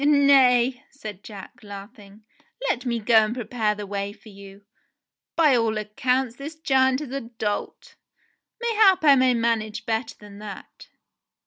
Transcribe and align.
"Nay," 0.03 0.83
said 0.89 1.21
Jack, 1.23 1.59
laughing. 1.61 2.23
"Let 2.67 2.87
me 2.87 2.97
go 2.99 3.17
and 3.23 3.35
prepare 3.35 3.75
the 3.75 3.85
way 3.85 4.11
for 4.13 4.29
you. 4.29 4.63
By 5.35 5.55
all 5.55 5.77
accounts 5.77 6.37
this 6.37 6.55
giant 6.55 7.01
is 7.01 7.11
a 7.11 7.21
dolt. 7.21 7.93
May 8.59 8.73
hap 8.73 9.03
I 9.05 9.13
may 9.15 9.35
manage 9.35 9.85
better 9.85 10.15
than 10.17 10.39
that." 10.39 10.87